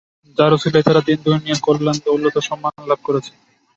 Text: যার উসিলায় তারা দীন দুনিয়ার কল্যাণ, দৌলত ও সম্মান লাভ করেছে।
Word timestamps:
যার 0.37 0.51
উসিলায় 0.53 0.85
তারা 0.87 1.01
দীন 1.07 1.19
দুনিয়ার 1.25 1.63
কল্যাণ, 1.63 1.97
দৌলত 2.05 2.35
ও 2.37 2.47
সম্মান 2.49 2.73
লাভ 2.89 2.99
করেছে। 3.03 3.31